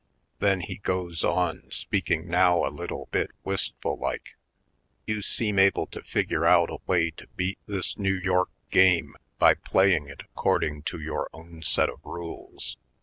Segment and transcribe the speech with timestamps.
[0.39, 4.35] Then he goes on, speak ing now a little bit wistful like:
[5.05, 9.53] "You seem able to figure out a way to beat this New York game, by
[9.53, 12.77] playing it according to your own set of rules.